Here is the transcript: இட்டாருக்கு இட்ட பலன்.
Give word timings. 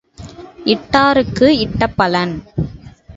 இட்டாருக்கு 0.65 1.47
இட்ட 1.59 1.87
பலன். 1.87 2.33